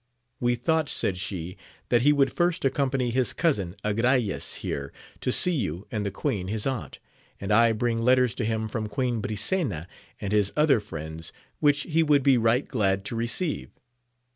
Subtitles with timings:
[0.39, 1.57] We thought, said she,
[1.89, 6.47] that he would first accompany his cousin Agrayes here, to see you and the queen
[6.47, 6.97] his aunt;
[7.39, 9.85] and I bring letters to him from Queen Brisena
[10.19, 13.69] and his other friends, which he would be right glad to receive.